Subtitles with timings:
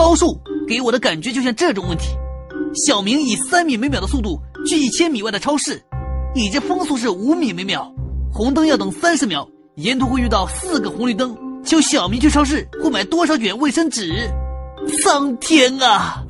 [0.00, 2.16] 高速给我的感觉就像这种问题。
[2.74, 5.78] 小明以三米每秒的速度去一千米外的超市
[6.34, 7.92] 已知风速是五米每秒
[8.32, 14.26] 红灯要等三十秒沿途会遇到四个红绿灯求小明去超市会买多少卷卫生纸？
[15.02, 16.24] 苍天啊。